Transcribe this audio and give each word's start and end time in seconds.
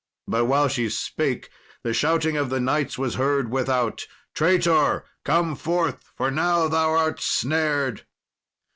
But 0.27 0.45
while 0.45 0.67
she 0.67 0.89
spake 0.89 1.51
the 1.83 1.93
shouting 1.93 2.35
of 2.35 2.49
the 2.49 2.59
knights 2.59 2.97
was 2.97 3.13
heard 3.21 3.51
without, 3.51 4.07
"Traitor, 4.33 5.05
come 5.23 5.55
forth, 5.55 6.03
for 6.17 6.31
now 6.31 6.67
thou 6.67 6.89
art 6.95 7.21
snared!" 7.21 8.07